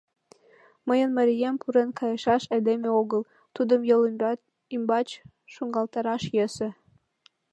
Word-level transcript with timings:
—Мыйын 0.87 1.11
марием 1.17 1.55
пурен 1.61 1.89
кайышаш 1.99 2.43
айдеме 2.53 2.89
огыл, 3.01 3.21
тудым 3.55 3.81
йол 3.89 4.01
ӱмбач 4.75 5.07
шуҥгалтараш 5.53 6.23
йӧсӧ. 6.35 6.69